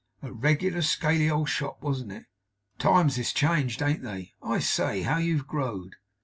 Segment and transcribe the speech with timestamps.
[0.23, 2.25] A reg'lar scaly old shop, warn't it?
[2.79, 4.33] Times is changed ain't they.
[4.41, 5.97] I say how you've growed!